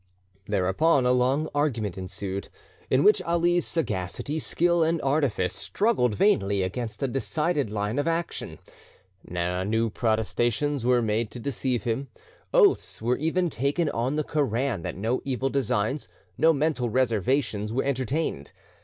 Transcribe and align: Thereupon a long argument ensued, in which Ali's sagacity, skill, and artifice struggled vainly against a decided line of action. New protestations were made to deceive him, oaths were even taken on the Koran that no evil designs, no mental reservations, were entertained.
Thereupon 0.47 1.05
a 1.05 1.11
long 1.11 1.47
argument 1.53 1.95
ensued, 1.95 2.49
in 2.89 3.03
which 3.03 3.21
Ali's 3.21 3.67
sagacity, 3.67 4.39
skill, 4.39 4.83
and 4.83 4.99
artifice 5.03 5.53
struggled 5.53 6.15
vainly 6.15 6.63
against 6.63 7.03
a 7.03 7.07
decided 7.07 7.69
line 7.69 7.99
of 7.99 8.07
action. 8.07 8.57
New 9.29 9.91
protestations 9.91 10.83
were 10.83 11.03
made 11.03 11.29
to 11.29 11.39
deceive 11.39 11.83
him, 11.83 12.07
oaths 12.51 12.99
were 12.99 13.17
even 13.17 13.51
taken 13.51 13.91
on 13.91 14.15
the 14.15 14.23
Koran 14.23 14.81
that 14.81 14.97
no 14.97 15.21
evil 15.23 15.51
designs, 15.51 16.07
no 16.35 16.51
mental 16.51 16.89
reservations, 16.89 17.71
were 17.71 17.83
entertained. 17.83 18.53